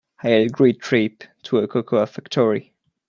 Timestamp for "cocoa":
1.67-2.03